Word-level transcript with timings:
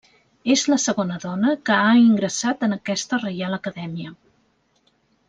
És 0.53 0.61
la 0.71 0.77
segona 0.83 1.19
dona 1.25 1.51
que 1.69 1.77
ha 1.81 1.91
ingressat 2.05 2.65
en 2.69 2.73
aquesta 2.81 3.21
Reial 3.23 3.57
Acadèmia. 3.59 4.15